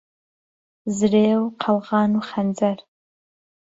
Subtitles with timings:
[0.97, 2.79] زرێ و قەلغان و خەنجەر